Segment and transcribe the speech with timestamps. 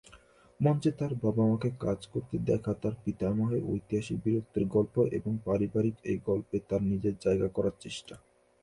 [0.59, 6.57] মঞ্চে তার বাবা-মাকে কাজ করতে দেখা, তার পিতামহের ঐতিহাসিক বীরত্বের গল্প, এবং পারিবারিক এই শিল্পে
[6.69, 8.15] তার নিজের জায়গা করার চেষ্টা।